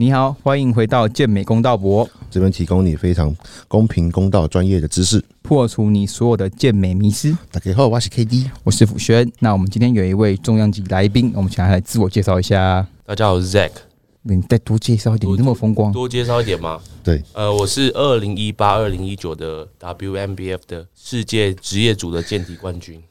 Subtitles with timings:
[0.00, 7.36] 你好，欢迎回到健美公道博，这边提供你非常公平、公道、专业的知识，破除你所有的健美迷思。
[7.50, 9.28] 大家好，我是 KD，我是辅轩。
[9.40, 12.86] 那我们今天有一位重量级来宾，我们请他来自我介绍一下。
[13.04, 13.72] 大家好，我是 Zack。
[14.22, 16.80] 你再多介绍一点，你那么风光，多介绍一点吗？
[17.02, 23.02] 对，呃，我是二零一八、二零一九的 WMBF 的世界职业组的健体冠军。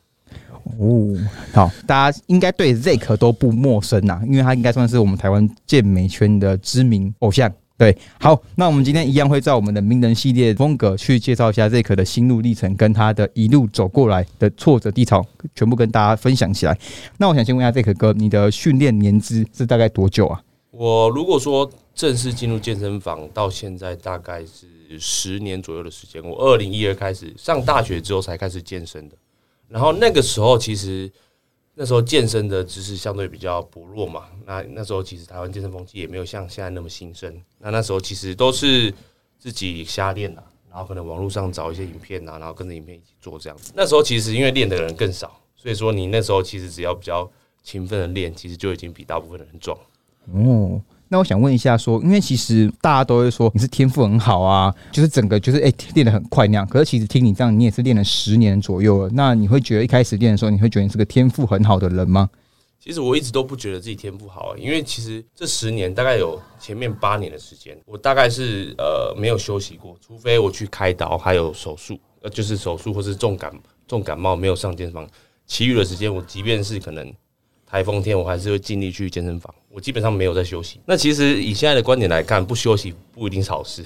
[0.79, 1.15] 哦，
[1.53, 7.51] 好，大家应该对 Zack 都不陌生呐，因为他应该算是我们台湾健美圈的知名偶像。
[7.77, 16.75] 对，好，那我们今天一样会照我们的名人系列风格去介绍一下 Zack 的心路历程，跟他的一路走过来的挫折低潮，全部跟大家分享起来。
[17.17, 20.41] 那我想先问一下 Zack 哥，你的训练年资是大概多久啊？
[20.71, 24.65] 我如果说正式进入健身房到现在大概是
[24.99, 29.15] 十年左右的时间，我二零一二开始上大学之后才开始健身的。
[29.69, 31.11] 然后那个时候，其实
[31.73, 34.25] 那时候健身的知识相对比较薄弱嘛。
[34.45, 37.41] 那那时候其实台湾健身风气也没有像现在那么兴盛。
[37.59, 38.93] 那那时候其实都是
[39.37, 43.71] 自己瞎练的，然后可能网络上找一些影片啊，然后跟着影片一起做这样子。
[43.75, 47.29] 那时候其实因为练的人更少，所以说你那时候其实只要比较
[47.61, 49.77] 勤奋的练，其实就已经比大部分人壮。
[50.33, 50.81] 哦。
[51.09, 56.67] 那我想问一下，说，因为其实大家都会说你是天赋很好啊，就是整个就是哎练得很快那样。
[56.67, 59.09] 可是其实听你这样，你也是练了十年左右了。
[59.13, 62.29] 那你会觉得一开始练的时候，你会觉得你是个天赋很好的人吗？
[62.79, 73.51] 其实我一直都不觉得自己天赋好，因为其实这十年大概有前面八年的时间，我大概是呃没有休息过，除非我去开刀还有手术，呃就是手术或是重感
[73.87, 75.07] 重感冒没有上健身房，
[75.45, 77.13] 其余的时间我即便是可能。
[77.69, 79.53] 台风天，我还是会尽力去健身房。
[79.77, 80.79] 我基本上没有在休息。
[80.87, 83.83] 那其实以现在的观点来看，不休息不一定是好事。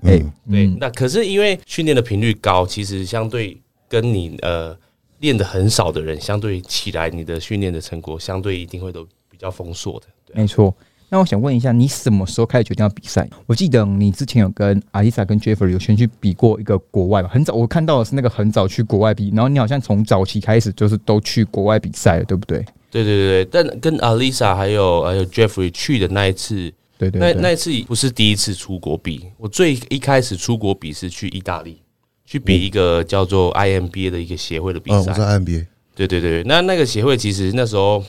[0.00, 0.18] 哎，
[0.50, 0.66] 对。
[0.80, 4.74] 那可是因为训练的频率高，其实相对跟你呃
[5.18, 10.06] 练的很少的人相对起来，你的训练的成果相对一定会都比较丰硕的。
[10.32, 10.74] 没错。
[11.10, 13.28] 那我想问一下，你什么时候开始决定要比赛？
[13.44, 17.28] 我记得你之前有跟阿丽莎跟 Jeffrey 有先去比过一个国外吧？
[17.28, 22.64] 很早，我看到的是那个很早去国外比，然后你好像从早期开始就是都去国外比赛了，对不对？
[22.94, 29.26] 对对对但跟阿丽莎还有还有 Jeffrey 去的那一次，对对，那那一次不是第一次出国比。
[29.36, 31.82] 我最一开始出国比是去意大利，
[32.24, 35.12] 去比一个叫做 IMBA 的一个协会的比赛。
[35.12, 35.66] IMBA。
[35.96, 38.00] 对对对，那那个协会其实那时候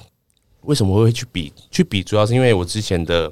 [0.61, 1.51] 为什么会去比？
[1.71, 3.31] 去比主要是因为我之前的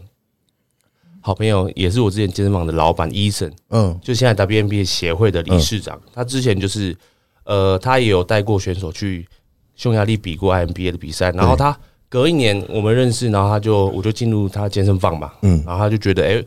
[1.22, 6.97] 好朋友，也是我之前健身房的老板伊森，嗯，就现在 WNBA 协会的理事长，他之前就是
[7.44, 9.28] 呃，他也有带过选手去。
[9.75, 11.78] 匈牙利比过 IMBA 的比赛，然后他
[12.09, 16.44] 隔一年我们认识，然后他就我就进入他健身房嘛，嗯，然后他就觉得哎，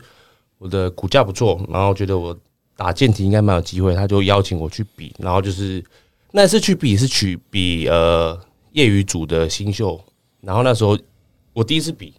[0.57, 2.37] 我的骨架不错，然后觉得我
[2.75, 5.83] 打健体应该蛮有机会，他就邀请我去比，然后就是
[6.31, 8.39] 那次去比是去比呃
[8.71, 9.99] 业余组的新秀，
[10.41, 10.97] 然后那时候
[11.53, 12.13] 我第一次比，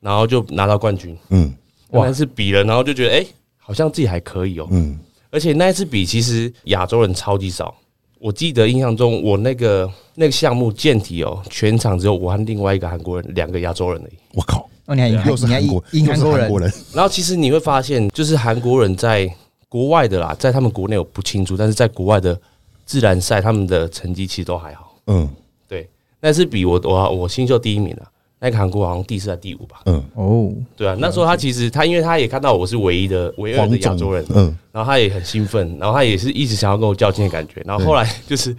[0.00, 1.52] 然后就拿到冠军，嗯，
[1.90, 4.98] 哇，那次比了，然后就觉得哎，好像自己还可以哦，嗯，
[5.30, 7.74] 而且那一次比其实亚洲人超级少。
[8.18, 14.14] 我记得印象中，我那个那个项目健体哦，全场只有我和另外一个韩国人，两个亚洲人而已。
[14.34, 14.68] 我靠！
[14.86, 16.72] 哦，你还又是韩国，又是韩国人。
[16.92, 19.32] 然后其实你会发现，就是韩国人在
[19.68, 22.38] 国外的啦，在他们国内我不清楚，但是在国外的
[22.84, 24.96] 自然赛，他们的成绩其实都还好。
[25.06, 25.28] 嗯，
[25.68, 25.88] 对，
[26.20, 28.02] 那是比我我我新秀第一名了。
[28.38, 29.80] 那个韩国好像第四还第五吧？
[29.86, 38.54] 嗯哦，对啊，那时候他其实他因为他也看到我是唯一的唯二的亚洲人，嗯，然后他也很兴奋，然后他也是一直想要跟我较劲的感觉，然后后来就是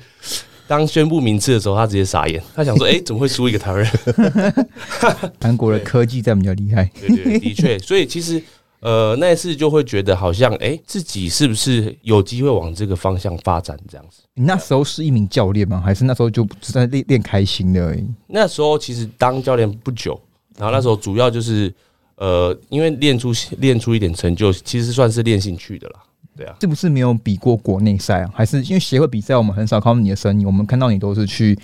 [0.67, 4.67] 当宣布名次的时候，他直接傻眼，他想说， 哎，怎么会输一个台湾人？
[5.41, 8.44] 韩国的科技在比较厉害， 对对，的确，所以其实。
[8.79, 13.75] 呃，那一次就会觉得好像，哎，自己是不是有机会往这个方向发展？
[13.89, 14.22] 这样子。
[14.35, 15.81] 你那时候是一名教练吗？
[15.83, 18.06] 还是那时候就只在练练开心的而已？
[18.27, 20.17] 那时候其实当教练不久，
[20.59, 21.73] 然后那时候主要就是，
[22.17, 25.95] 呃，因为练出练出一点成就，其实算是练兴趣的啦。
[26.37, 28.29] 对啊，是不是没有比过国内赛啊？
[28.33, 31.57] 还是因为协会比赛，我们很少看到你的身影，我们看到你都是去。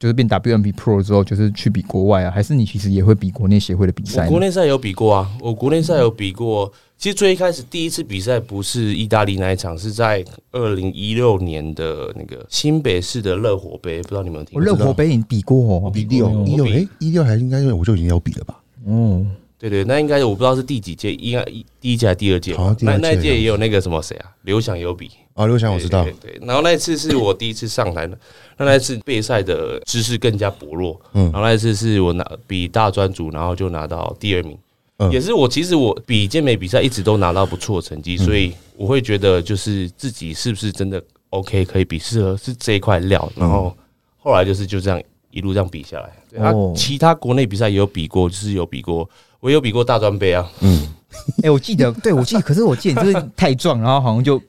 [0.00, 2.30] 就是变 WNB Pro 之后，就是去比国外啊？
[2.30, 4.28] 还是你其实也会比国内协会的比赛？
[4.28, 6.72] 国内赛有比过啊，我国内赛有比过。
[6.96, 14.60] 其实最一开始第一次比赛不是意大利那一场，是在二零一六年的那个新北市的热火杯，不知道你们听？
[14.60, 15.90] 热火杯你比过？
[15.90, 18.56] 比六一六哎，一六还应该我就已经有比了吧？
[18.86, 19.26] 哦。
[19.58, 21.44] 对对，那应该我不知道是第几届，应该
[21.80, 22.56] 第一届还是第二届？
[22.80, 24.30] 那那一届也有那个什么谁啊？
[24.42, 26.04] 刘翔有比啊，刘翔我知道。
[26.20, 28.16] 对，然后那一次是我第一次上台的，
[28.56, 31.00] 那那次备赛的知识更加薄弱。
[31.14, 34.56] 嗯，然后那一次是我拿比大专组，然后就拿到第二名。
[34.98, 43.32] 嗯，也是我其实我比健美比赛一直都拿到不错的成绩，所以我会觉得就是自己是不是真的 OK 可以比适合是这一块料。
[43.34, 43.76] 然后
[44.18, 45.02] 后来就是就这样
[45.38, 46.42] 一路这样比下来。
[46.44, 49.08] 啊，其他国内比赛也有比过，就是有比过。
[49.40, 50.94] 我有比过大专杯啊，嗯，
[51.44, 54.42] 哎，我记得，对我记得，可是我记得就是太壮，然后好像就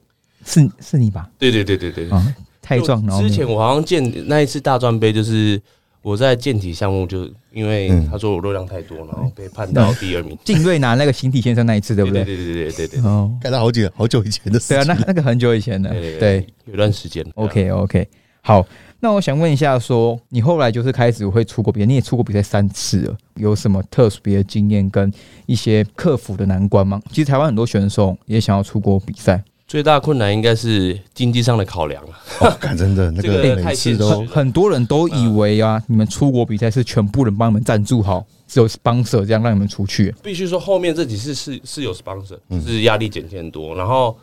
[0.44, 1.30] 是 是你吧？
[1.38, 3.00] 对对对对对，啊，太壮。
[3.06, 5.62] 然后之前我好像见那一次大专杯，就是
[6.02, 10.36] 我在健体项目，就因为他说我热量太多，然后被判到第二名。
[10.44, 12.24] 晋瑞拿那个形体先生那一次，对不对？
[12.26, 13.02] 对对对对对对。
[13.04, 14.70] 哦，看到好久好久以前的事。
[14.70, 17.24] 对啊，那那个很久以前的，对，有段时间。
[17.36, 18.08] OK OK，
[18.42, 18.66] 好。
[19.02, 25.10] 那我想问一下，说你后来就是开始会出国比赛，你也出国比赛三次了，有什么特别的经验跟
[25.46, 27.02] 一些克服的难关吗？
[27.10, 32.10] 其实台湾很多选手也想要出国比赛，最大困难应该是经济上的考量了。
[32.42, 40.14] 哦，真的那个 每次都很多人都以为啊，你们出国比赛是全部人帮你们赞助好，只有 sponsor 这样让你们出去。
[40.22, 44.18] 必须说后面这几次是是有 sponsor，是压力减轻多，然后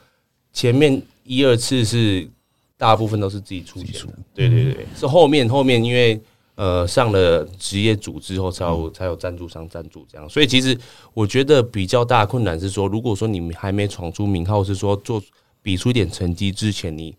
[0.52, 2.28] 前面一二次是。
[2.78, 6.20] 大部分都是自己出钱的，对对对，是后面后面因为
[6.56, 10.76] 呃上了职业组之后才有才有赞助商赞助这样，所以其实
[11.14, 15.23] 我觉得比较大的困难是说，如果说你还没闯出名号，是说做
[15.62, 17.14] 比出一点成绩之前，你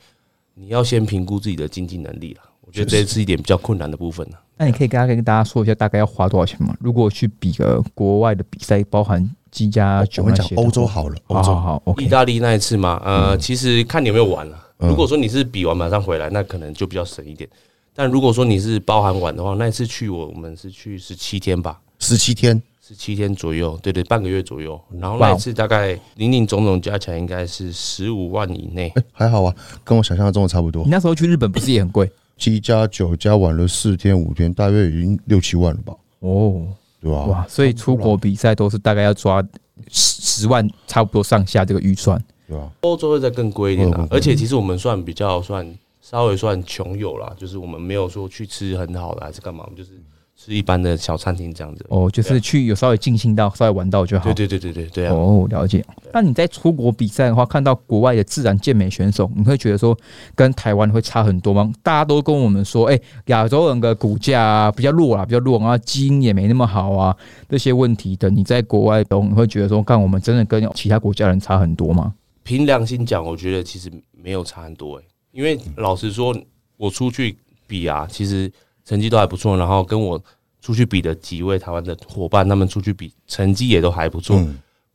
[0.54, 2.42] 你要先评估自己的经济能力了。
[2.62, 4.38] 我觉得这是一点比较困难的部分呢。
[4.58, 6.76] 那你可以跟大家跟大家说一下大概要花多少钱吗？
[6.82, 14.60] 如果去比个国外的比赛，包含机加酒我们讲欧洲好了，欧洲好，意大利那一次嘛，呃，其实看你有没有玩了。
[14.78, 17.50] 如果说你是比完马上回来，那可能就比较省一点。
[17.96, 24.80] 但如果说你是包含玩的话，那一次去我们是去十七天吧，十七天，十七天左右，对对，半个月左右。
[25.00, 28.92] 然后那一次大概零零总总加起来应该是十五万以内。
[28.96, 30.84] 哎，还好啊，跟我想象中的差不多。
[30.84, 32.08] 你那时候去日本不是也很贵？
[32.38, 35.96] 七加九加晚了四天五天，大约已经六七万了吧？
[36.20, 36.68] 哦，
[37.02, 37.26] 对吧？
[37.26, 39.42] 哇，所以出国比赛都是大概要抓
[39.90, 42.24] 十十万差不多上下这个预算。
[42.48, 42.72] 对吧？
[42.82, 45.68] 欧洲会再更贵一点啦，而且其实我们算比较算
[46.02, 49.92] 稍微算穷游啦，就是我们没有说去吃很好的还是干嘛，我们就是
[50.38, 51.86] 吃一般的小餐厅这样子。
[51.90, 54.26] 哦，就是去有稍微尽兴到稍微玩到就好。
[54.26, 55.08] 对对对对对对。
[55.08, 55.84] 哦，了解。
[56.14, 59.98] 那你在出国比赛的话，看到国外的自然健美选手，你会觉得说
[60.36, 61.70] 跟台湾会差很多吗？
[61.84, 67.16] 大家都跟我们说，哎，亚洲人的骨架比较弱啊，比较弱啊，基因也没那么好啊，
[67.50, 72.14] 这些问题的，你在国外都你会觉得说，看我们真的跟其他国家人差很多吗？
[72.48, 76.34] 凭良心讲，我觉得其实没有差很多诶，因为老实说，
[76.78, 78.50] 我出去比啊，其实
[78.86, 79.58] 成绩都还不错。
[79.58, 80.18] 然后跟我
[80.62, 84.42] 出去比的几位台湾的伙伴，他们出去比成绩也都还不错。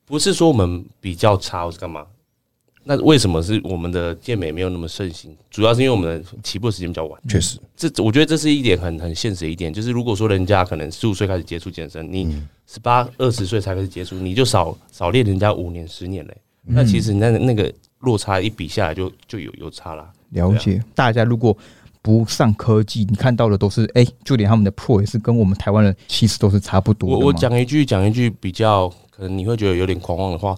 [0.06, 2.06] 不是说我们比较差或是干嘛？
[2.84, 5.36] 那为什么是我们的健美没有那么盛行？
[5.50, 7.20] 主要是因为我们的起步时间比较晚。
[7.28, 16.34] 确实，这我觉得这是一点很很现实一点，就是如果说人家可能十五岁开始接触健身，你十八二十岁才开始接触，你就少少练人家五年十年嘞。
[16.64, 20.08] 那其实那那个落差一比下来就就有有差了。
[20.30, 21.56] 了解，大家如果
[22.00, 27.10] 不上科技，你看到的都是哎，就连他们的破也是跟我们台湾人其实都是差不多。
[27.10, 30.56] 我我讲一句讲一句比较可能你会觉得有点狂妄的话，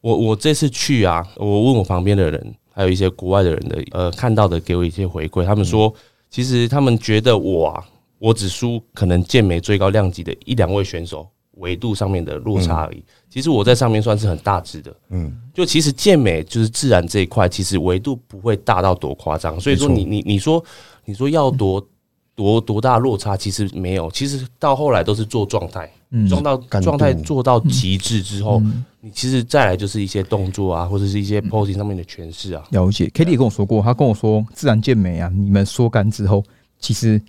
[0.00, 5.92] 我我这次去啊，我问我旁边的人，还有一些国外的人的呃看到的给我一些回馈，他们说
[6.30, 7.84] 其实他们觉得我啊，
[8.18, 11.28] 我只输可能健美最高量级的一两位选手。
[11.60, 13.02] 维度上面的落差而已。
[13.30, 14.92] 其实我在上面算是很大致的。
[15.10, 19.58] 嗯，就其实健美就是自然这一块，其实维度不会大到多夸张。
[19.60, 20.62] 所以说，你你你说
[21.04, 21.86] 你说要多
[22.34, 24.10] 多多大落差，其实没有。
[24.10, 25.88] 其实到后来都是做状态，
[26.28, 28.60] 状到状态做到极致之后，
[29.00, 32.64] 你其实再来就是一些动作啊，或者是一些 posing 上面的诠释啊。
[32.70, 36.42] 了解，K D 也跟我说过，他跟我说自然健美啊，你们缩干之后，
[36.78, 37.20] 其实。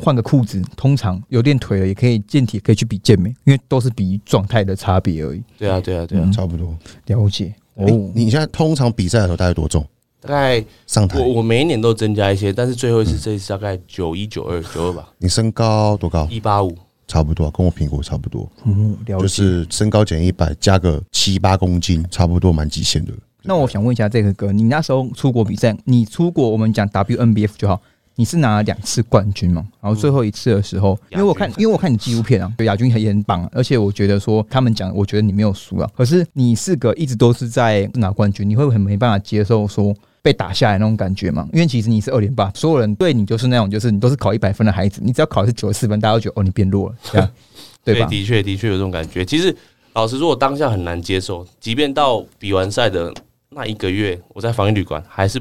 [0.00, 5.42] 换个裤子，通常有练腿了也可以健体，可以去比健美，因为都是比状态的差别而已。
[5.58, 6.76] 对啊，对啊，对啊，差不多
[7.06, 7.54] 了解。
[7.74, 9.86] 哦，你现在通常比赛的时候大概多重？
[10.20, 15.08] 大概上台，我我每一年都增加一些，但是最后一次这一次大概九一九二九二吧。
[15.18, 16.26] 你身高多高？
[16.30, 16.76] 一八五，
[17.08, 18.46] 差不多，跟我评估差不多。
[18.64, 19.22] 嗯，了解。
[19.22, 23.12] 就是身高减一百，加个七八公斤，差不多蛮极限的。
[23.42, 27.80] 那我想问一下这个哥，你那时候出国比赛，你出国我们讲 WNBF 就好。
[28.20, 29.66] 你是拿了两次冠军嘛？
[29.80, 35.90] 然后最后一次的时候，因为我看，因为我看你纪录片啊， 对亚军也很棒，而且我觉得说他们讲，我觉得你没有输啊。
[35.96, 41.48] 可是你四个一直都是在拿冠军，你会很没办法接受说被打下来那种感觉嘛？
[41.54, 47.26] 因为其实你是二连霸，所有人对你就是那种，就是你都是考一百分的孩子，你只要考的是九十四分，大家都觉得哦你变弱了，这样
[47.82, 48.06] 对吧？
[48.06, 49.24] 的确的确有这种感觉。
[49.24, 49.56] 其实
[49.94, 53.10] 老实说，我当下很难接受，即便到比完赛的
[53.48, 55.40] 那一个月，我在防疫旅馆还是。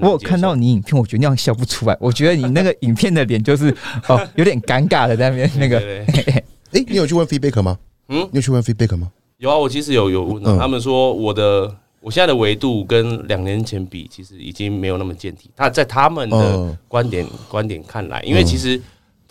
[0.00, 1.96] 我有看到你影片，我觉得那样笑不出来。
[2.00, 3.74] 我觉得你那个影片的脸就是
[4.08, 5.78] 哦，有点尴尬的在那边那个。
[6.08, 6.44] 哎，
[6.86, 7.78] 你有去问 feedback 吗？
[8.08, 9.10] 嗯，你有去问 feedback 吗？
[9.38, 15.50] 有啊，我其实有有问，他们说我的我现在的维度跟两年前比，其实已经没有那么健体。
[15.56, 18.80] 他在他们的观点观点看来，因为其实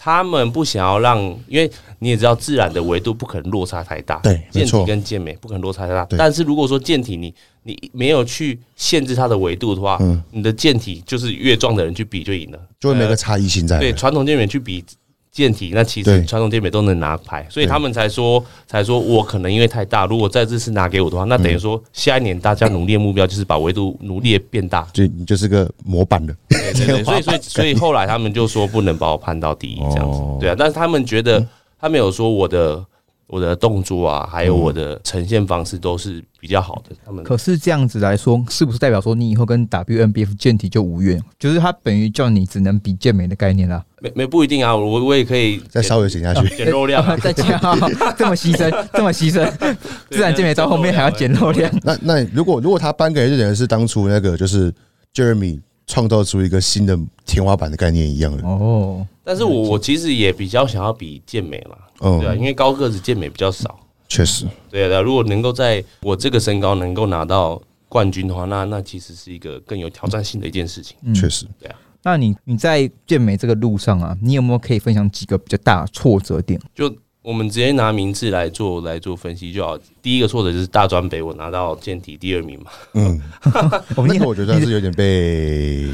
[0.03, 4.15] 他们不想要让，因为你也知道，自然的维度不可能落差太大。
[4.24, 6.08] 对，健体跟健美不可能落差太大。
[6.17, 7.31] 但是如果说健体你
[7.62, 13.77] 你没有去限制它的维度的话，嗯，你的健体就是越壮的人去比就赢了，就会没个差异性在。
[13.77, 14.84] 对，传统健美去比。
[15.32, 26.36] 健体那其实传统健美都能拿牌，所以他们才说才说我可能因为太大，如果在这次拿给我的话，那等于说下一年大家努力的目标就是把维度努力的变大，就你就是个模板的。
[26.50, 31.46] 对对对， 所以所以所以后来他们就说不能把我判到第一这样子，对啊，但是他们觉得
[31.80, 32.86] 他没有说我的。
[33.32, 36.94] 我的动作啊，还有我的呈现方式都是比较好的。
[37.06, 41.18] 他们可是这样子来说，是不是代表说你以后跟 WNBF 健体就无缘？
[41.40, 43.82] 就是他等于叫你只能比健美的概念啦。
[44.02, 47.46] 没没不一定啊，我我也可以再稍微减下去，减肉量， 再减，
[48.18, 49.50] 这么牺牲，这么牺牲，
[50.12, 51.72] 自然健美到后面还要减肉量。
[51.84, 54.74] 那那如果如果他颁给的人是当初那个就是
[55.16, 59.05] Jeremy 创造出一个新的天花板的概念一样的哦。
[59.25, 61.75] 但是我我其实也比较想要比健美嘛。
[62.00, 64.48] 对啊，因为高个子健美比较少，确实。
[64.69, 70.95] 对啊，如果能够在我这个身高能够拿到冠军的话，那那其实是一个更有挑战性的一件事情。
[71.13, 71.75] 确实，对啊。
[72.03, 76.57] 那你你在健美这个路上啊，你有没有可以分享几个比较大挫折点？
[76.74, 76.89] 就
[77.24, 79.78] 我们直接拿名次来做来做分析就好。
[80.01, 82.72] 第一个挫折就是大专北我拿到健体第二名嘛。
[82.94, 83.22] 嗯，
[84.08, 85.88] 那个我觉得是有点被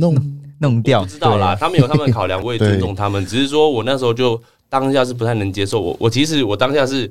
[0.00, 0.14] 弄。
[0.60, 1.54] 弄掉，不知道啦。
[1.58, 3.26] 他们有他们考量，我也尊重他们。
[3.26, 4.40] 只是说我那时候就
[4.70, 5.78] 当下是不太能接受。
[5.80, 7.10] 我我其实我当下是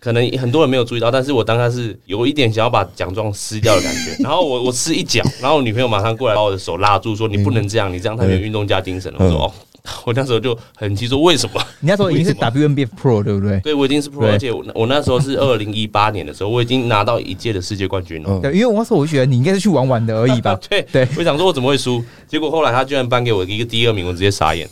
[0.00, 4.16] 可能很多人没有注意到，但是我当下是有一点想要把奖状撕掉的感觉。
[4.22, 9.18] 然后我我吃一脚，然后我女朋友马上过来把我的手拉住，说你不能这样，你这样太没有运动家精神了。
[9.20, 9.52] 我说哦。
[10.06, 11.60] 我那时候就很气，说为什么？
[11.80, 13.58] 你那时候已经是 WNBF Pro 对不对？
[13.60, 18.40] 对，我已经是 Pro，而且我我那时候是 二零一八年的时候，我已经拿到一届的世界冠军了。
[18.40, 20.54] 对，因为我那时候我就觉得你应该是去玩玩的而已吧。
[20.70, 22.02] 对对，我想说我怎么会输？
[22.28, 24.68] 结果后来他居然颁给我一个第二名，我直接傻眼，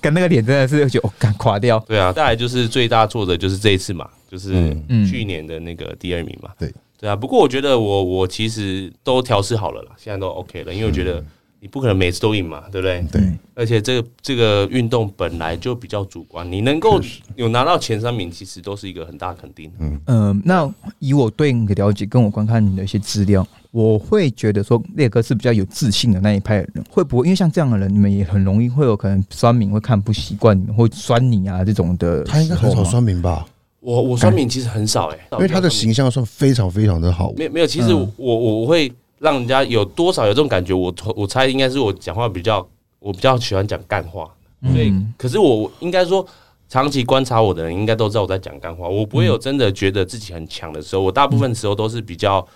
[0.00, 1.78] 跟那个脸真的是就敢垮掉。
[1.86, 4.76] 对啊，再来就是最大挫折就是这一次嘛，就是
[5.08, 6.50] 去年的那个第二名嘛。
[6.58, 11.22] 对对啊，不过我觉得我我其实都调试好了啦，现在都 OK 了，因为我觉得。
[11.62, 13.04] 你不可能每次都赢嘛，对不对？
[13.12, 13.22] 对。
[13.54, 16.98] 而且这个这个运动本来就比较主观，你能够
[17.36, 19.70] 有拿到前三名，其实都是一个很大肯定。
[19.78, 20.66] 嗯嗯，那
[20.98, 26.72] 以我对你的了解，跟我观看你的一些资料，我会觉得说列哥是比较有自信的那一派人。
[26.88, 32.24] 会不会因为像这样的人，你们也很容易会有可能酸民会看不习惯你们，会酸你啊这种的？
[32.24, 33.46] 他应该很少酸民吧？
[33.80, 37.32] 我我酸民其实很少哎，因为他的形象算非常非常的好。
[37.36, 38.90] 没没有，其实我我我会。
[39.20, 40.72] 让人家有多少有这种感觉？
[40.72, 42.66] 我我猜应该是我讲话比较，
[42.98, 44.28] 我比较喜欢讲干话。
[44.62, 46.26] 所以，可是我应该说，
[46.68, 48.88] 长期观察我的人应该都知道我在讲干话。
[48.88, 51.02] 我不会有真的觉得自己很强的时候。
[51.02, 52.46] 我大部分时候都是比较，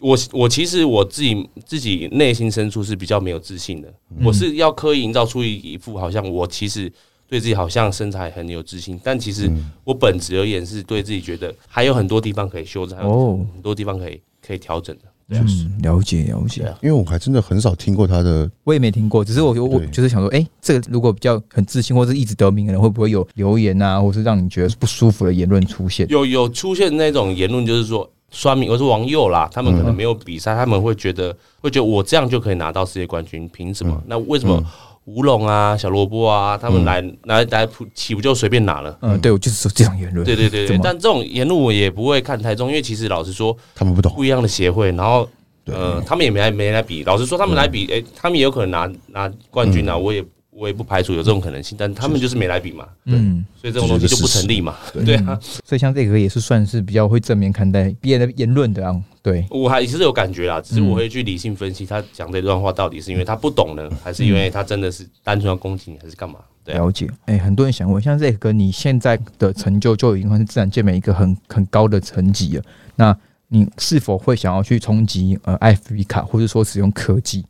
[0.00, 3.92] 我我其实我自己自己内心深处是比较没有自信的。
[4.24, 6.92] 我是要刻意营造出一副好像我其实
[7.28, 9.50] 对自己好像身材很有自信，但其实
[9.84, 15.02] 我本质而言是对自己觉得还有很多地方可以修正，还有很多地方可以可以调整的。
[15.30, 26.06] 嗯，了解了解，因为我还真的很少听过他的，我也没听过，只是我我就是想说，哎，这个如果比较很自信或者一直得名的人，会不会有留言啊，或是让你觉得不舒服的言论出现？
[26.08, 34.02] 有有出现那种言论，就是说刷名，我是网友啦，他们可能没有比赛，他们会觉得会觉得我这样就可以拿到世界冠军，凭什么？
[34.06, 34.64] 那为什么？
[35.08, 38.98] 吴龙啊，小萝卜啊，他们来来来岂不就随便拿了？
[39.00, 40.22] 嗯，对，我就是说这种言论。
[40.22, 45.26] 对对对对，但这种言论我也不会看太重，因为其实老实说，他们不懂不一样的协会，然后
[45.64, 47.02] 呃，他们也没来没来比。
[47.04, 50.22] 老实说，他们来比，哎，他们也有可能拿拿冠军啊，我也。
[50.58, 55.14] 我也不排除有这种可能性，但他们就是没来比嘛，嗯，所以这种东西就不成立嘛，对。
[55.18, 59.46] 啊，所以像这个也是算是比较会正面看待别人的言论的啊，对。
[59.50, 66.40] 我还是有感觉啦，只是我会去理性分析他讲这段话到底是因为他不懂呢，还是因为他真的是单纯要攻击你，还是干嘛？
[66.64, 72.62] 了解，哎，很多人想问，像这个你现在的成就就已经算是自然健美一个很很高的层级了，
[72.96, 77.46] 那你是否会想要去冲击呃艾弗卡，或者说使用科技？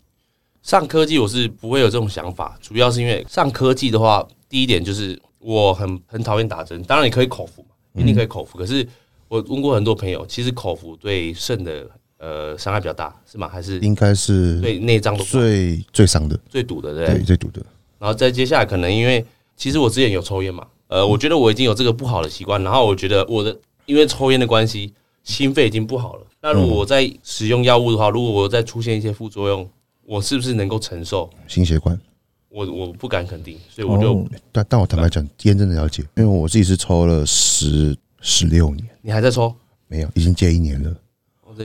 [0.63, 8.59] 上科技我是不会有这种想法，主要是因为上科技的话，第一点就是我很很讨厌打针，当然你可以口服嘛，一定可以口服。
[8.59, 8.87] 可是
[9.29, 11.89] 我问过很多朋友，其实口服对肾的
[12.19, 13.49] 呃伤害比较大，是吗？
[13.49, 17.65] 还是应该是对内脏最最伤的、最堵的，对，最堵的。
[17.99, 19.25] 然后再接下来，可能因为
[19.57, 24.93] 其实我之前有抽烟嘛，呃，我觉得我已经有这个不好的习惯，然后我觉得我的因为抽烟的关系，
[25.25, 26.27] 心肺已经不好了。
[26.41, 29.69] 那如果我在使用药物的话，如果我再出现一些副作用，
[30.09, 32.01] 我是不是能够承受心血管？
[32.49, 39.55] 我我不敢肯定，所以我就但但我坦白讲，验证的了解，因为我自己是抽了十十六年，你还在抽？
[39.87, 40.97] 没有，已经戒一年了。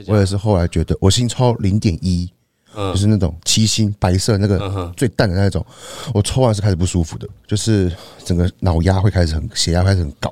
[0.06, 2.30] 我也是后来觉得，我先抽零点一，
[2.74, 5.64] 就是那种七星白色那个最淡的那种，
[6.12, 7.90] 我抽完是开始不舒服的，就是
[8.26, 10.30] 整个脑压会开始很血压开始很高，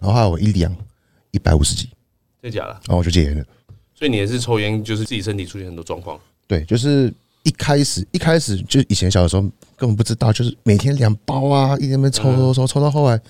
[0.00, 0.74] 然后我一量
[1.32, 1.90] 一百五十几，
[2.40, 2.70] 真假的？
[2.70, 3.44] 然后我就戒烟了。
[3.94, 6.18] 所以你也是抽烟，就是自己身体出现很多状况。
[6.46, 7.12] 对，就是
[7.44, 9.42] 一开始一开始就以前小的时候
[9.76, 13.20] 根本不知道，就是每天两包啊，一天边抽抽抽抽到后来，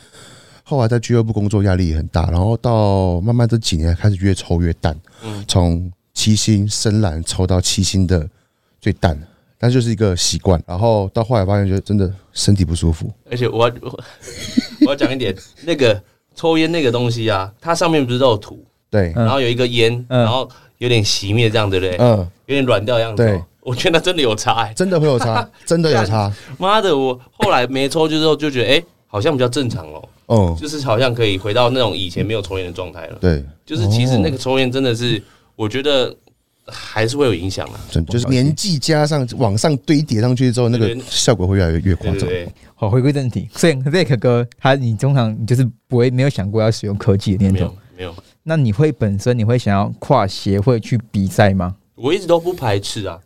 [0.62, 8.28] 后来在俱乐部工作压力也很大，然后到慢慢这几年开始越抽越淡，嗯，从七星深蓝抽到七星的
[8.80, 9.20] 最淡，
[9.58, 13.70] 但就是一个习惯，然后到后来发现觉得真的身体不舒服，而且我
[14.82, 16.00] 我要讲一点，那个
[16.36, 18.64] 抽烟那个东西啊，它上面不是都有土？
[18.90, 21.96] 对，然后有一个烟，然后有点熄灭，这样对不对？
[21.98, 23.24] 嗯，有点软掉样子。
[23.24, 26.30] 对，我觉得真的有差，真的会有差， 真的有差。
[26.58, 30.08] 妈的，我后来没抽之后就觉得，哎，好像比较正常了。
[30.26, 33.18] 哦，就是好像可以回到那种以前没有抽烟的状态了。
[33.20, 35.22] 对，就是其实那个抽烟真的是，
[35.56, 36.14] 我觉得
[36.66, 37.80] 还是会有影响啊。
[38.08, 42.28] 就是年纪加上往上堆叠上去之后，那个效果会越来越越夸张。
[42.74, 48.14] 好，回归正题，所以 Zack 哥他，你通常你就是不会没有想过要使用科技的那种，没有。
[48.42, 51.74] 那你会本身你会想要跨协会去比赛吗？
[51.94, 53.18] 我一直都不排斥啊，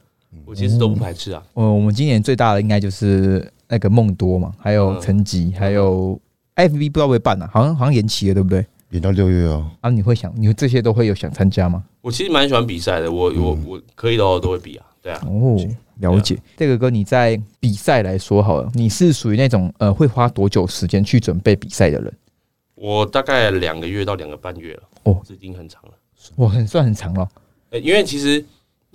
[0.45, 1.43] 我其实都不排斥啊。
[1.55, 6.19] 呃，我们今年最大的应该就是那个梦多嘛，还有成吉，还有
[6.57, 8.65] FB 不知道会办啊，好像好像延期了，对不对？
[8.91, 9.71] 延到六月哦。
[9.81, 11.85] 啊，你会想，你这些都会有想参加吗？
[12.01, 15.21] 我其实蛮喜欢比赛的，我我我可以的话都会比啊，对啊。
[15.27, 15.57] 哦，
[15.97, 16.39] 了解。
[16.57, 22.13] 这个哥，你在比赛来说好了，你是属于那种呃会花多久时间去准备比赛的人？
[22.75, 25.91] 我大概两个月到两个半月了，哦，这已经很长了，
[26.37, 27.29] 我很算很长了。
[27.71, 28.43] 呃，因为其实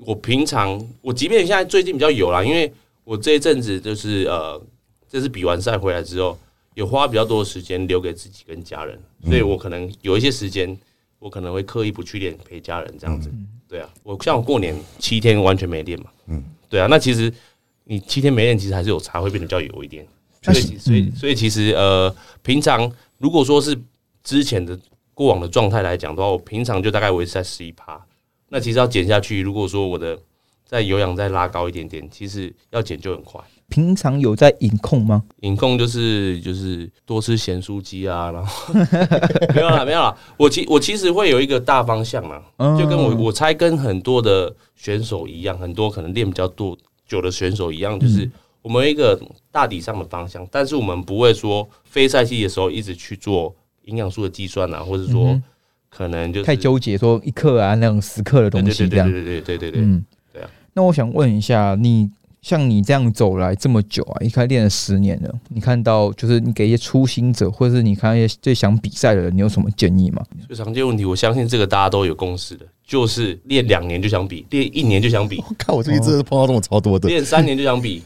[0.06, 2.72] 我平常，我即便现在最近比较有啦，因为
[3.04, 4.62] 我这一阵子就是呃，
[5.10, 6.38] 这次比完赛回来之后，
[6.76, 10.78] 有花比较多的时间留给自己跟家人，所以我可能有一些时间，
[11.20, 13.32] 我可能会刻意不去练陪家人这样子。
[13.68, 17.34] 对啊，我像我过年七天完全没练嘛，嗯，对啊，那其实
[17.86, 20.06] 你七天没练，其实还是有差，会变得比较油一点。
[20.42, 22.92] 所以，所以，所以其实呃，平常。
[23.18, 23.74] 如果说是
[24.22, 24.78] 之前的
[25.14, 28.06] 过往的状态来讲的话，我平常就大概维持在十一趴。
[28.54, 30.16] 那其实要减下去，如果说我的
[30.64, 33.42] 在有氧再拉高一点点，其实要减就很快。
[33.68, 35.24] 平常有在饮控吗？
[35.40, 38.74] 饮控就是就是多吃咸酥鸡啊，然后
[39.56, 40.16] 没有了没有了。
[40.38, 42.44] 我其我其实会有一个大方向嘛，
[42.78, 48.30] 就跟我我猜跟很多的选手一样，很多可能练比较多久的选手一样，就是。
[48.62, 49.20] 我们一个
[49.52, 55.38] 大体上的方向，但是我们不会说非赛季的时候一直去做营养素的计算啊，或者说
[55.96, 59.10] 可能就太纠结说一克啊那种十克的东西这样。
[59.10, 60.50] 对对对对对对，嗯，对啊。
[60.74, 62.10] 那我想问一下，你
[62.42, 70.24] 像你这样走来这么久啊，一开练了十年了，你看到就是你给一些初心者，或者是你看一些最想比赛的人，你有什么建议吗？
[70.48, 75.38] 最常见问题，我相信这个大家都有共识的，就是练两年就想比，练一年就想比。
[75.48, 78.04] 我看我最近真的碰到这种超多的，练三年就想比。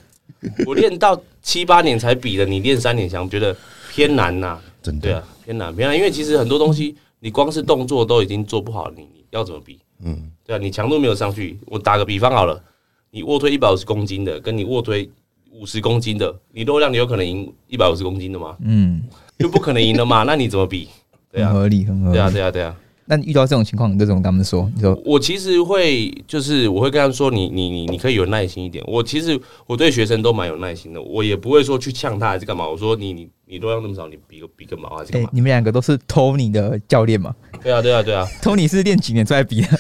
[0.68, 3.56] 我练到七八年才比的，你练三年想觉得
[3.92, 4.60] 偏难呐？
[4.84, 9.80] 真的对啊，偏难偏难，因为其实很多东西你光是动作都已经做不好，你你要怎么比？
[10.04, 11.60] 嗯，对啊，你强度没有上去。
[11.66, 12.62] 我打个比方好了，
[13.10, 15.10] 你卧推一百五十公斤的，跟你卧推
[15.52, 18.56] 五十公斤的，你肉量你有可能赢一百五十公斤的吗？
[18.62, 19.02] 嗯，
[19.40, 20.24] 就不可能赢了嘛？
[20.24, 20.88] 那你怎么比？
[21.32, 22.14] 对啊，合理，很合理。
[22.14, 22.76] 对啊，对啊，对啊。
[23.10, 24.70] 那你遇到这种情况，你怎么跟他们说？
[24.76, 28.84] 你说我其实会，就是我会跟他们说，你你你你可以有耐心一点。
[28.86, 32.68] 我其实我对学生都蛮有耐心的，我也不会说去呛他还是干嘛。
[32.68, 35.30] 我说你你你都要那么少，你比个比个毛还是干嘛？
[35.32, 37.34] 你们两个都是 Tony 的教练吗？
[37.64, 39.68] 对啊对啊对啊，Tony 是练几年出来比的？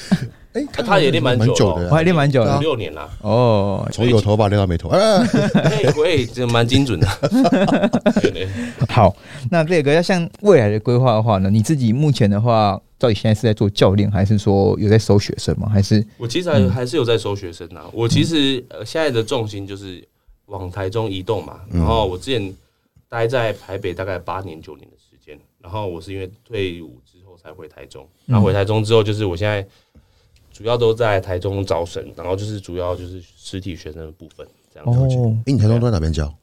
[0.53, 3.07] 哎，他也练蛮久的，我还练蛮久的，六年了。
[3.21, 7.07] 哦，从有头发练到没头， 哎，会这蛮精准的。
[8.89, 9.15] 好，
[9.51, 11.49] 那这个要像未来的规划的话呢？
[11.51, 15.69] 你自己目前的话，到底现在是在做教练，还是说有在收学生吗？
[15.69, 17.89] 还是我其实还还是有在收学生啊。
[17.93, 20.05] 我其实呃现在的重心就是
[20.45, 21.61] 往台中移动嘛。
[21.71, 22.53] 然后我之前
[23.09, 28.07] 待在台北大概八年九年的时间，然后我是因为退伍之后才回台中。
[28.25, 29.65] 然后回台中之后，就是我现在。
[30.53, 34.89] 主要都在台中招生，然后就是主要就是实体学生的部分这样。
[34.89, 35.07] 哦，
[35.45, 36.33] 哎，你台中都在哪边教？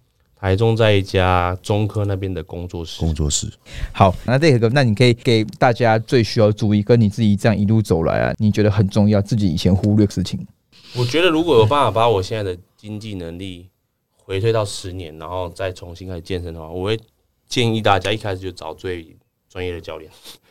[0.44, 3.00] 台中在一家中科那边的工作室。
[3.00, 3.50] 工作室。
[3.94, 10.46] 好，那这个，那你可以给大家最需要注意，跟你自己这样一路走来啊，你觉得很重要，自己以前忽略的事情。
[10.94, 13.70] 我觉得如果有办法把我现在的经济能力
[14.16, 17.00] 回退到十年，然后再重新开始健身的话，我会
[17.48, 19.16] 建议大家一开始就找最
[19.48, 20.10] 专业的教练，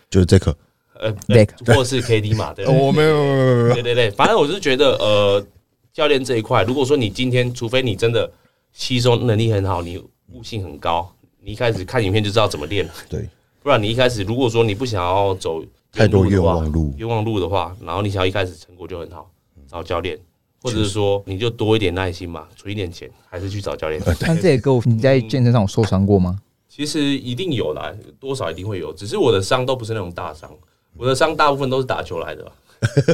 [0.09, 0.57] 就是这个。
[0.99, 5.45] 呃，对，或是 K D 嘛，对，我没有，对对对，反正我是觉得，呃，
[5.93, 8.31] 教练这一块，如果说你今天，除非你真的
[8.73, 9.97] 吸收能力很好，你
[10.31, 11.09] 悟性很高，
[11.41, 13.29] 你一开始看影片就知道怎么练了，对，
[13.61, 19.29] 不然你一开始如果说你不想要走太多冤枉路，冤枉路的话，然后你想要一开始成果就很好，
[19.67, 20.19] 找教练，
[20.61, 24.01] 或者是说你就多一点耐心嘛，存一点钱，还是去找教练。
[24.21, 26.39] 那这个你在健身上有受伤过吗？
[26.67, 30.49] 其实一定有啦，多少一定会有，只是我的伤都不是那种大伤，
[30.97, 32.51] 我的伤大部分都是打球来的。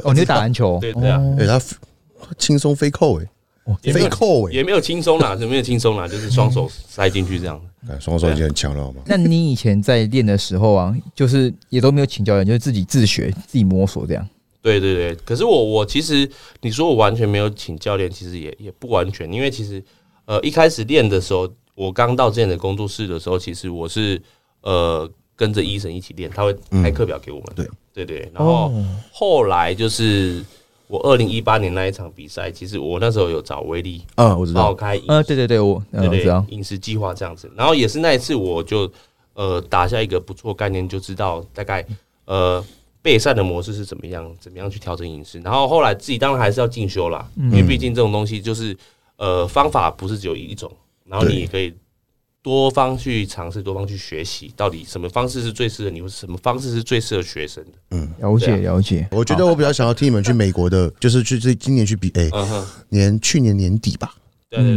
[0.05, 0.77] 哦，你是打篮球？
[0.81, 1.59] 对对啊，哎，他
[2.37, 3.29] 轻松飞扣哎，
[3.81, 7.61] 飞扣哎，也没有轻松啦， 也没有轻松啦，就是双手塞进去这样。
[7.99, 9.01] 双手已经很强了，好吗？
[9.05, 14.27] 那你以前在练的时候啊，就是也都没有请教练，就是自己自学、自己摸索这样。
[14.61, 16.29] 对对对，可是我我其实
[16.61, 19.81] 你说我完全没有请教练，其实也也不完全，因为其实
[20.25, 24.21] 呃一开始练的时候，我刚到这样的工作室的时候，其实我是
[24.61, 27.47] 呃跟着医生一起练，他会开课表给我们。
[27.55, 27.67] 对。
[27.91, 28.71] 对对，然后
[29.11, 30.41] 后来就是
[30.89, 38.91] 我二零一八年那一场比赛，其实我那时候有找威力嗯，我知道开呃对对对，我对对饮食计划这样子，然后也是那一次我就
[39.35, 41.85] 呃打下一个不错概念，就知道大概
[42.25, 42.61] 呃。
[43.01, 44.29] 备赛的模式是怎么样？
[44.41, 45.39] 怎么样去调整饮食？
[45.39, 48.77] 然后后来自己当然还是要进修啦，因为毕竟这种东西就是
[49.15, 50.69] 呃方法不是只有一种，
[51.05, 51.73] 然后你也可以
[52.41, 57.71] 多方去尝试，多方去学习，到底什么方式是最适合你，或什么方式是最适合学生的。
[57.91, 59.07] 嗯，了解了解。
[59.11, 62.29] 我觉得我比较想要听你们去美国的， 就是去这今年去比，哎，
[62.89, 64.15] 年去年年底吧，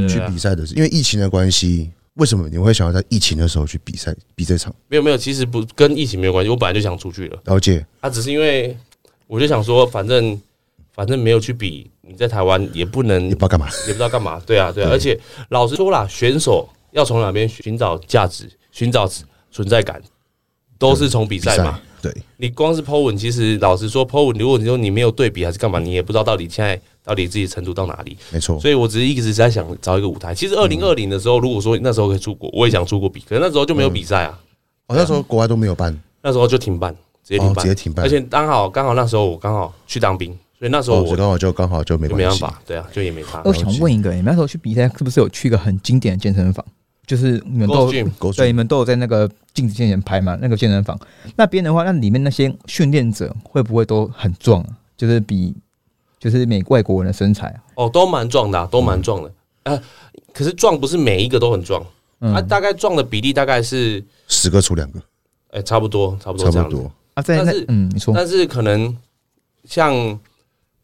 [0.08, 1.90] 去比赛的是因为疫情的关系。
[2.16, 4.74] 为什么你会想要在疫情的时候去比赛比这场？
[4.88, 6.50] 没有没有，其实不跟疫情没有关系。
[6.50, 7.40] 我本来就想出去了。
[7.46, 7.86] 了解。
[8.02, 8.76] 他只是因为
[9.26, 10.38] 我就想说，反正
[10.92, 14.38] 反正没有去比，你在台湾也不能也不知道干嘛，也不知道干嘛。
[14.44, 14.90] 对啊对啊。
[14.90, 19.10] 而且老实说啦，选手要从哪边寻找价值、寻找
[19.50, 20.00] 存在感，
[20.78, 21.80] 都是从比赛嘛。
[22.00, 22.10] 对。
[22.36, 26.80] 你光是 Po 文，其实老实说，Po 文，如果你说你没有对比还是干嘛，你也不知道到底现在。
[27.04, 28.16] 到底自己程度到哪里？
[28.30, 30.32] 没错，所以我只是一直在想找一个舞台。
[30.32, 34.38] 其实二零二零的时候，如果说那时候可以出国，我也想出国比，可是那时候就没有比赛啊。
[34.86, 38.06] 哦，那时候国外都没有办，那时候就停办，直接停办，直接停办。
[38.06, 43.42] 而且刚好刚好那时候我刚好去当兵，所以那时候我刚好就刚好就没没办法，对啊，就也没差。
[43.44, 46.64] 我想问一个，你们那时候去比赛是不是有去一个很经典的健身房？
[47.06, 47.90] 就是你们都
[48.32, 50.36] 对你们都有在那个镜子面前拍嘛？
[50.40, 50.98] 那个健身房
[51.36, 54.68] 那边的话，那里面那些训练者会不会都很壮啊？
[54.96, 55.54] 就是比。
[56.22, 59.32] 就是美外国人的身材啊，哦，都蛮壮的，都蛮壮的。
[59.64, 59.82] 呃，
[60.32, 61.84] 可是壮不是每一个都很壮，
[62.20, 65.00] 啊，大概壮的比例大概是十个出两个，
[65.50, 67.24] 哎，差不多，差不多，差不多啊。
[67.26, 68.96] 但是，嗯，你说，但是可能
[69.64, 69.92] 像，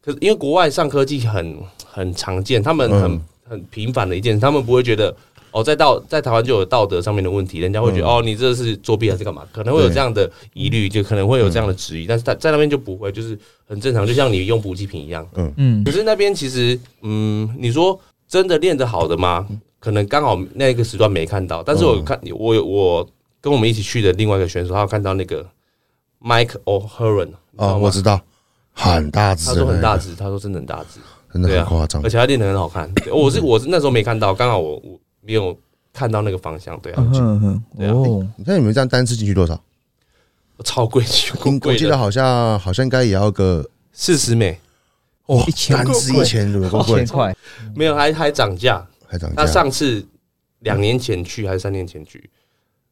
[0.02, 5.14] 可是因为国外上科技很很常见，他们很很频繁的一件，他们不会觉得。
[5.58, 9.42] 哦，在道在台湾就有道德上面的问题，人家会觉得哦，你这是作弊还是干嘛？
[9.52, 12.06] 可能会有这样的疑虑，就可能会有这样的质疑。
[12.06, 15.26] 但是他在那边就不会，就是很正常，就像你用补给品一样。
[15.34, 15.84] 嗯嗯。
[15.84, 19.46] 可是那边其实，嗯，你说真的练得好的吗？
[19.80, 21.62] 可能刚好那个时段没看到。
[21.62, 23.08] 但是我看我我
[23.40, 25.44] 跟我们一起去的另外一个选手，他有看到那个
[26.22, 28.20] Mike O'Hearn 啊，我知道，
[28.72, 31.00] 很大只，他说很大只，他说真的很大只，
[31.32, 32.90] 真的很夸张，而且他练得很好看。
[33.12, 34.98] 我是我是那时候没看到，刚好我我。
[35.20, 35.58] 没有
[35.92, 37.10] 看到那个方向，对啊，
[37.76, 37.92] 对啊。
[38.36, 39.60] 你看你们这样单次进去多少？
[40.64, 41.04] 超贵，
[41.62, 44.58] 我记得好像好像应该也要个四十美
[45.26, 46.68] 哦，一千单次一千多
[47.06, 47.36] 块，
[47.76, 49.36] 没有还还涨价，还涨价。
[49.36, 50.04] 他上次
[50.58, 52.28] 两年前去还是三年前去，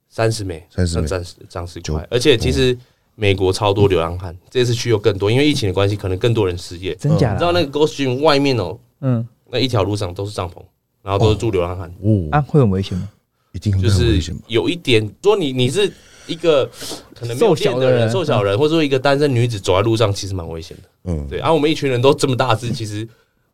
[0.09, 2.07] 三十美，三十美，涨涨十块。
[2.09, 2.79] 而且其实
[3.17, 6.95] 美国超多流浪汉，这次去又更多，因为疫情的关系，可能更多人失业。
[6.95, 7.33] 真假？
[7.33, 10.63] 你知道那个 Ghost Gym 外面哦，嗯，那一条路上都是帐篷。
[11.07, 11.89] 然后都是住流浪汉，
[12.33, 13.09] 啊，会很危险吗？
[13.53, 15.89] 一定就是有一点，说你你是
[16.27, 16.69] 一个
[17.15, 20.83] 可能瘦小的人，瘦小人，或者说一个单身女子走在路上，其实蛮危险的。
[21.05, 21.39] 嗯，对。
[21.39, 23.07] 然后我们一群人都这么大只，其实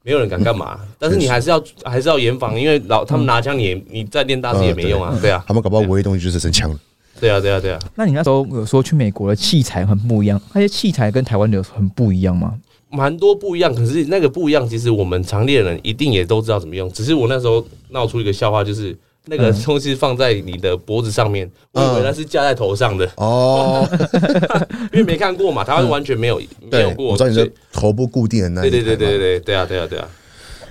[0.03, 0.81] 没有人敢干嘛。
[0.99, 5.15] 但是你还是要还是要严防，因为老他们拿枪，你你再练大只也没用啊。
[5.21, 6.75] 对啊，他们搞不好唯一东西就是真枪。
[7.21, 7.79] 对啊，对啊，对啊。
[7.95, 12.59] 那你那时候有说去美国的器材很不一样，那些器材跟台湾的很不一样吗？
[12.93, 16.91] 蛮多不一样，可是那个不一样，其实我们常练人一定也都知道怎么用。
[16.93, 23.89] 只是我那时候闹出一个笑话，就是那个东西放在你的脖子上面，我以为那是架在头上的哦，
[24.93, 27.07] 因为没看过嘛，台湾完全没有没有过。
[27.07, 30.09] 我知道你的头部固定的那，对对对对对对对啊对啊对啊。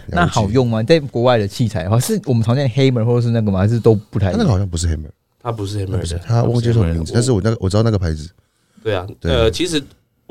[0.07, 0.83] 那好用吗？
[0.83, 3.59] 在国外的器材的话，是我们常见的 Hammer 或者是那个吗？
[3.59, 4.31] 还是都不太？
[4.33, 5.09] 那个好像不是 Hammer，
[5.41, 8.29] 它不是 Hammer，它忘记什么名字，但是我那个我知道那个牌子。
[8.83, 9.81] 对啊，呃，其实。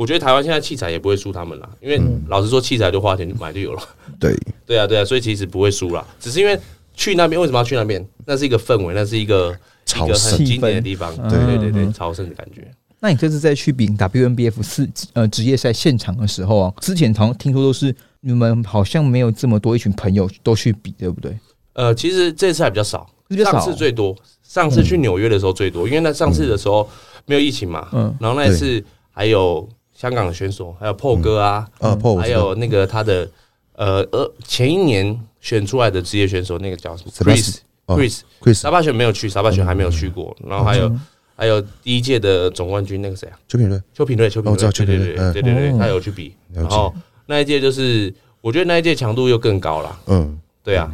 [0.01, 3.83] 我觉得台湾现在器材也不会输他们了，因为老实说，器材就花钱买就有了。
[4.19, 4.35] 对，
[4.65, 6.59] 对啊，对啊，所以其实不会输了，只是因为
[6.95, 8.03] 去那边为什么要去那边？
[8.25, 9.55] 那是一个氛围，那是一个
[9.95, 11.15] 一个很经典的地方。
[11.29, 12.67] 对对对对，朝圣的感觉。
[12.99, 21.39] 那你这次在去比 WNBF 四呃职业赛现场的时候啊，之前好像听说都是你们好像没有这么多一群朋友都去比，对不对？
[21.75, 23.07] 呃，其实这次还比较少，
[23.45, 24.17] 上次最多。
[24.43, 26.89] 上次去纽约的时候最多，因为那上次的时候
[27.27, 27.87] 没有疫情嘛。
[27.93, 28.17] 嗯。
[28.19, 29.69] 然后那一次还有。
[30.01, 33.29] 香港的选手，还有破哥啊，啊破，还有那个他的
[33.75, 40.35] 呃呃，前一年选出来的职业选手，那个叫什么？Chris，Chris，Chris，沙巴选没有去，沙巴选还没有去过。
[40.49, 40.91] 然后还有
[41.37, 43.39] 还有第一届的总冠军那个谁啊？
[43.47, 46.35] 邱品瑞，邱品瑞，邱品瑞，对对对对对对，他有去比。
[46.51, 46.95] 然后
[47.27, 48.11] 那一届就是，
[48.41, 50.01] 我觉得那一届强度又更高了。
[50.07, 50.91] 嗯，对啊。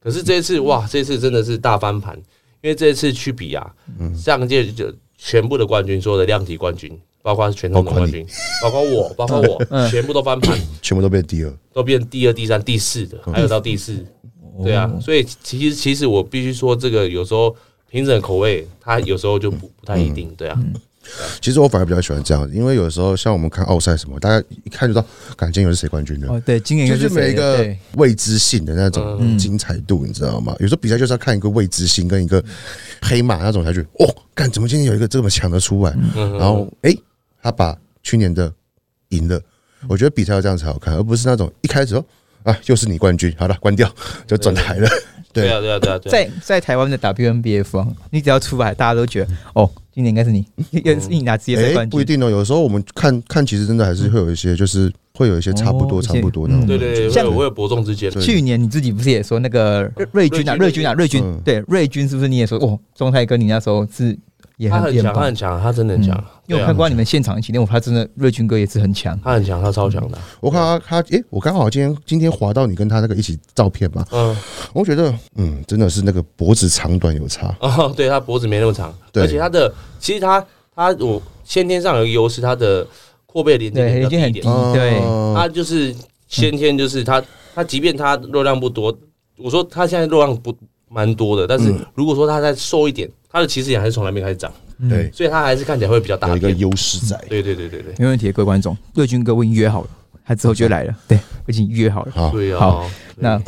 [0.00, 2.16] 可是这一次哇，这次真的是大翻盘，
[2.62, 3.70] 因为这一次去比啊，
[4.16, 6.98] 上一届就全部的冠军，所有的量级冠军。
[7.26, 8.24] 包括全场总冠军，
[8.62, 13.96] 包括我，包括我，全部都翻盘， 全部都变第二，都变第二、第三、第四的，还有到第四，
[14.62, 17.52] 对啊，所以其实其实我必须说，这个有时候
[17.90, 20.56] 评审口味，他有时候就不不太一定，对啊。
[21.40, 25.04] 其实我反而比较喜欢这样，因为有时候像我们看奥赛什么，大家一看就知道，
[25.36, 26.28] 感今年是谁冠军的。
[26.28, 30.54] 哦，对，今年就是每一个未知性的那种精彩度，你知道吗？
[30.60, 32.40] 有时候比赛就是要看一个未知性跟一个
[33.02, 35.92] 黑马那种才去，哦，干怎么今天有一个这么强的出来？
[36.14, 36.96] 然后哎。
[37.46, 38.52] 他把去年的
[39.10, 39.40] 赢了，
[39.86, 42.04] 我觉得比赛要这样才好看，而不是那种一开始哦
[42.42, 43.88] 啊又是你冠军，好了关掉
[44.26, 44.88] 就转台了。
[45.32, 51.90] 对啊对啊对啊，在在台湾的 WNBF，你只要出来，大家都觉得哦，今年应该是你， 应该是你拿职业赛冠军。
[51.90, 56.66] 不一定哦，有时候我们看看，其实真的还是会有一些，就是会有一些差不多差不多那种。
[56.66, 58.10] 对对对，像我有伯仲之间。
[58.10, 64.18] 去年你自己不是也说那个瑞军啊，瑞军啊，瑞军，对瑞军是不是你也说哦，中泰哥你那时候是。
[64.70, 66.24] 他很强，他很强，他真的很强。
[66.46, 70.16] 因为我看过你们现场几天，我他真的瑞军哥也是很强，他很强，他超强的。
[70.40, 74.34] 我看他，他诶，我刚好今天今天滑到你跟他那个一起照片嘛，嗯，
[74.72, 77.54] 我觉得嗯，真的是那个脖子长短有差。
[77.60, 80.42] 哦，对他脖子没那么长，而且他的其实他
[80.74, 82.86] 他我先天上有一个优势，他的
[83.26, 85.00] 阔背连接点比较低一点，对，
[85.34, 85.94] 他就是
[86.28, 87.22] 先天就是他
[87.54, 88.96] 他即便他肉量不多，
[89.36, 90.56] 我说他现在肉量不
[90.88, 93.06] 蛮多的，但是如果说他再瘦一点。
[93.36, 94.50] 他的起始点还是从来没开始涨，
[94.88, 97.14] 对，所以它还是看起来会比较大，有一个优势在。
[97.28, 99.90] 对对对对对，没问题，各位观众，瑞军哥我已经约好了，
[100.24, 102.12] 他之后就来了，对，我已经约好了。
[102.12, 103.38] 好，好，那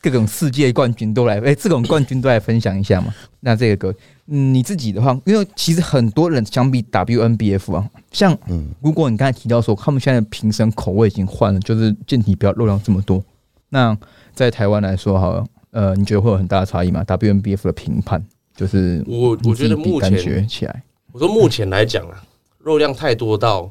[0.00, 3.12] 各种世界冠军都来，哎，这种冠军都来分享一下嘛。
[3.40, 3.94] 那这个哥，
[4.24, 13.22] 你自己的话，因为其实很多人相比 WNBF 啊，像嗯，如果你刚才提到说他们现在的评审口味已经换了，就是健体不要肉量这么多。
[13.68, 13.94] 那
[14.34, 18.24] 在台湾来说，哈，呃，你觉得会有很大的差异吗？WNBF 的评判？
[18.56, 22.22] 就是我，我觉得目前起来，我说目前来讲啊，
[22.58, 23.70] 肉量太多到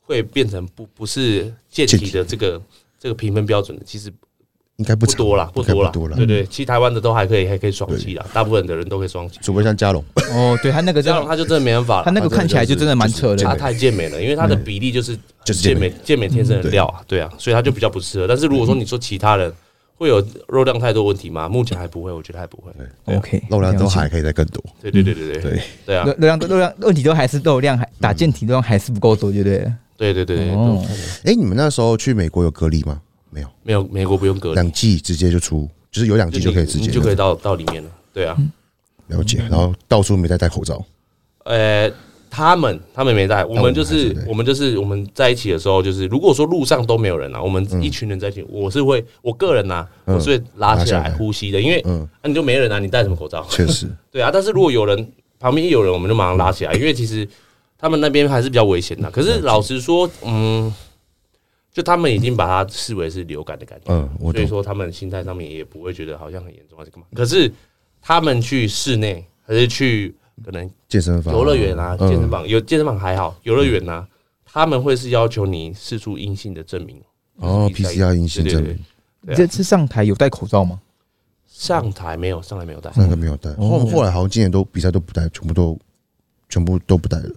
[0.00, 2.62] 会变成不不是健体的这个
[2.98, 4.10] 这个评分标准的，其实
[4.76, 6.16] 应该不多了，不多了，多了。
[6.16, 18.26] 对对，其实台湾的都还可以，还可以双击的，大部分的人都可以双击，除非像嘉龙哦，对他那个嘉龙他就真的没办法，他那个看起来就真的蛮扯的，他太健美了，因为他的比例就是就是健美健美天生的料啊，对啊，所以他就比较不适合。
[18.26, 19.52] 但是如果说你说其他人。
[19.98, 21.48] 会有肉量太多问题吗？
[21.48, 22.72] 目前还不会，我觉得还不会。
[23.16, 24.62] OK，肉量都还可以再更多。
[24.80, 26.04] 对对对对对对对啊！
[26.06, 29.72] 肉量肉量问题都还是肉量还打健体肉量还是不够多，对不对？
[29.96, 30.80] 对对对哦，
[31.24, 33.00] 哎，你们那时候去美国有隔离吗？
[33.30, 37.90] 没有，没有，美国不用隔离，两季直接就出，就是有两季就可以直接就可以到到里面了。
[38.12, 38.36] 对啊，
[39.08, 39.38] 了解。
[39.50, 40.84] 然后到处没再戴口罩。
[41.44, 41.90] 呃。
[42.30, 51.82] 他们他们没在，我们就是我们就是我们在一起的时候，就是如果说路上都没有人啊，我们一群人在一起，我是会我个人呐，我是会拉起来呼吸的，因为
[52.22, 53.44] 那你就没人啊，你戴什么口罩？
[53.48, 54.30] 确实， 对啊。
[54.32, 57.26] 但是如果有人旁边一有人，我们就马上拉起来，因为其实
[57.78, 59.10] 他们那边还是比较危险的。
[59.10, 60.72] 可是老实说，嗯，
[61.72, 67.06] 就他们已经把它视为是流感的感觉，嗯，所以说他们心态上面也不会觉得好像很严重还是干嘛。
[67.14, 67.50] 可是
[68.00, 70.14] 他们去室内还是去。
[70.44, 74.06] 可能健身房、游乐园啊，健身房有健身房还好，游乐园呢，
[74.44, 77.00] 他们会是要求你试出阴性的证明
[77.36, 78.78] 哦，PCR 阴性证明。
[79.34, 80.80] 这次上台有戴口罩吗？
[81.46, 83.52] 上台没有，上台没有戴，上台没有戴。
[83.54, 85.78] 后后来好像今年都比赛都不戴，全部都
[86.48, 87.30] 全部都不戴了。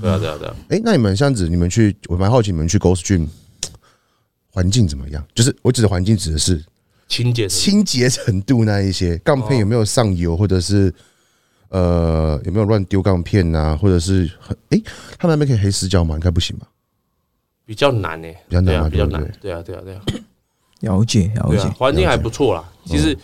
[0.00, 0.56] 对啊，对啊，对啊。
[0.68, 3.28] 哎，那你们这样子，你们去，我蛮好奇，你们去 Ghost Gym
[4.50, 5.24] 环境怎么样？
[5.34, 6.64] 就是我指的环境指的是
[7.06, 10.92] 清洁清洁程度那一些，杠片有没有上油，或者是？
[11.68, 13.76] 呃，有没有乱丢钢片呐？
[13.80, 14.80] 或者是很哎，
[15.18, 16.14] 他们那边可以黑死角吗？
[16.14, 16.66] 应该不行吧？
[17.64, 19.22] 比较难呢，比较难，比较难。
[19.40, 20.00] 对啊，对啊，对啊。
[20.80, 21.68] 了解，了解。
[21.70, 23.16] 环境还不错啦，其实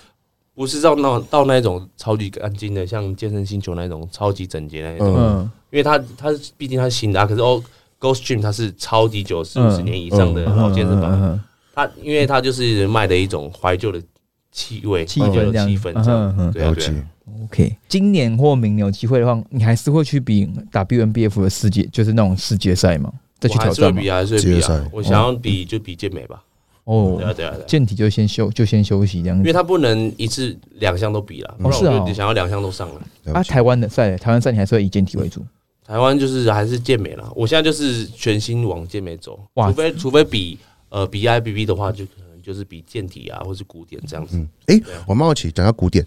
[0.54, 5.14] 不是到那到那种超级干净的，像健身星球那种超级整洁那种。
[5.16, 5.50] 嗯。
[5.70, 7.62] 因为它它毕竟它是新的啊，可是哦
[7.98, 11.40] ，Ghost Gym 它是超级久四五十年以上的老健身房。
[11.74, 14.02] 它因为它就是卖的一种怀旧的
[14.50, 16.52] 气味，气氛，气氛这样。
[16.52, 17.02] 对啊，对。
[17.44, 23.12] OK，今年或明年有机会的话，你还是会去比打 BNBF 的世界，就是那种世界赛吗？
[23.38, 24.88] 再去挑战比还是比啊？
[24.92, 26.42] 我想要比就比健美吧。
[26.84, 29.38] 哦，对啊，对啊，健体就先休，就先休息这样。
[29.38, 32.04] 因为他不能一次两项都比了，不是啊？
[32.12, 33.32] 想要两项都上了。
[33.32, 35.40] 啊，台湾的赛，台湾赛你还是会以健体为主。
[35.84, 37.32] 台湾就是还是健美了。
[37.36, 39.38] 我现在就是全心往健美走。
[39.54, 40.58] 哇，除非除非比
[40.88, 44.44] 呃比 IBB 的话，就可能就是比健体啊，或是古典这样子。
[44.66, 46.04] 哎，我蛮好奇，讲到古典，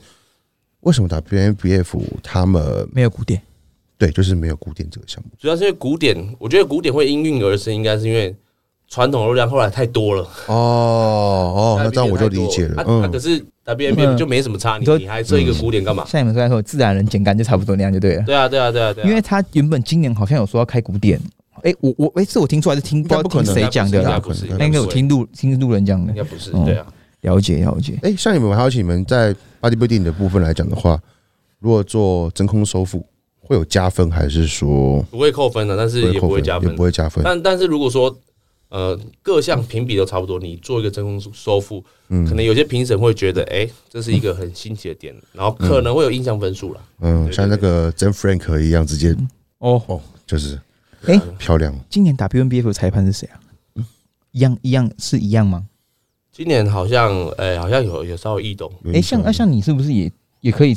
[0.86, 3.42] 为什么 WMBF 他们没有古典？
[3.98, 5.30] 对，就是没有古典这个项目。
[5.40, 8.36] 主要是因为古典，我觉得古典会应运而生，应该是因为
[8.88, 10.22] 传统力量后来太多了。
[10.48, 10.54] 哦
[11.56, 12.84] 哦， 那这样我就理解了。
[12.88, 16.06] 嗯，可是 WMBF 就没什么差，你你还设一个古典干嘛？
[16.06, 18.24] 像你们刚才说，自然人简干就差不多那样就对了。
[18.24, 19.04] 对啊，对啊，对啊，对。
[19.06, 21.20] 因为他原本今年好像有说要开古典。
[21.64, 24.22] 哎，我我哎，是我听出来是听不知道听谁讲的啦，
[24.60, 26.86] 那应该有听路听路人讲的，应该不是对啊，
[27.26, 28.00] 了解了解。
[28.02, 31.02] 哎，像你们好奇你们在 bodybuilding 的部分来讲的话，
[31.60, 33.06] 如果做真空收腹
[33.40, 35.76] 会有加分，还是说不会扣分的？
[35.76, 37.24] 但是也不会加分，也不会加分。
[37.24, 38.16] 但但是如果说
[38.70, 46.82] 呃各项评比都差不多，你做一个真空收腹，嗯，可能有些评审会觉得，哎，这是一个很新奇的点，然后可能会有印象分数了。
[47.02, 49.16] 嗯，像那个真 Frank 一样，直接
[49.60, 50.60] 哦哦，就是。
[51.08, 51.72] 哎，漂亮！
[51.88, 53.38] 今年打 WNBF 裁判是谁啊？
[54.32, 55.64] 一样一样是一样吗？
[56.36, 58.70] 今年好像，哎，好像有有稍微异动。
[58.94, 60.76] 哎，像那像你是不是也也可以，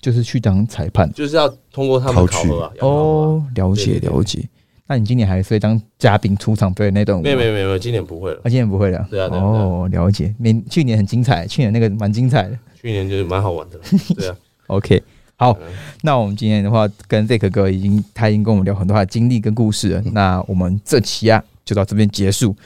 [0.00, 1.08] 就是去当裁判？
[1.12, 2.72] 就是要通过他们考核啊。
[2.80, 4.42] 哦，了解了解。
[4.88, 7.22] 那你今年还是当嘉宾出场对那段？
[7.22, 8.40] 没有没有没有，今年不会了。
[8.42, 9.06] 啊，今年不会了。
[9.08, 9.28] 对啊。
[9.30, 10.34] 哦，了解。
[10.40, 12.58] 明去年很精彩，去年那个蛮精彩的。
[12.82, 13.78] 去年就是蛮好玩的。
[14.18, 14.36] 对啊。
[14.66, 15.00] OK。
[15.36, 15.56] 好，
[16.02, 20.02] 那我们今天的话，跟 Zack 哥已经他已经跟我们聊很多他的经历跟故事了。
[20.12, 22.56] 那我们这期啊，就到这边结束。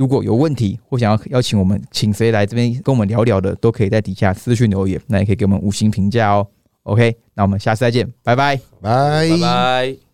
[0.00, 4.98] 如果有问题或想要邀请我们请谁来这边跟我们聊聊的，都可以在底下私信留言。
[5.06, 6.46] 那也可以给我们五星评价哦。
[6.84, 10.09] OK，那我们下次再见，拜拜，拜拜拜。